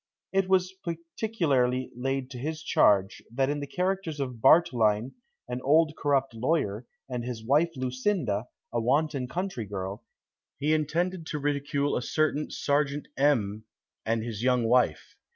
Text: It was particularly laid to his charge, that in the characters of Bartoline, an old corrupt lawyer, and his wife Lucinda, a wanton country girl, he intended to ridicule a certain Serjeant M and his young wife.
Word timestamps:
It 0.33 0.49
was 0.49 0.73
particularly 0.83 1.91
laid 1.95 2.31
to 2.31 2.39
his 2.39 2.63
charge, 2.63 3.21
that 3.31 3.51
in 3.51 3.59
the 3.59 3.67
characters 3.67 4.19
of 4.19 4.41
Bartoline, 4.41 5.11
an 5.47 5.61
old 5.61 5.93
corrupt 5.95 6.33
lawyer, 6.33 6.87
and 7.07 7.23
his 7.23 7.43
wife 7.45 7.69
Lucinda, 7.75 8.47
a 8.73 8.81
wanton 8.81 9.27
country 9.27 9.65
girl, 9.65 10.03
he 10.57 10.73
intended 10.73 11.27
to 11.27 11.37
ridicule 11.39 11.95
a 11.95 12.01
certain 12.01 12.49
Serjeant 12.49 13.09
M 13.15 13.65
and 14.03 14.23
his 14.23 14.41
young 14.41 14.63
wife. 14.63 15.17